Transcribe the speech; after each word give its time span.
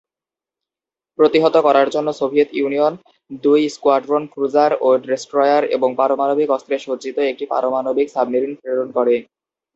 প্রতিহত 1.19 1.55
করার 1.67 1.87
জন্য 1.89 2.09
সোভিয়েত 2.19 2.49
ইউনিয়ন 2.53 2.93
দুই 3.41 3.61
স্কোয়াড্রন 3.75 4.23
ক্রুজার 4.33 4.71
ও 4.81 4.89
ডেস্ট্রয়ার 5.03 5.63
এবং 5.75 5.89
পারমাণবিক 5.99 6.49
অস্ত্রে 6.51 6.75
সজ্জিত 6.79 7.17
একটি 7.23 7.45
পারমাণবিক 7.53 8.07
সাবমেরিন 8.11 8.53
প্রেরণ 8.59 8.87
করে। 8.97 9.15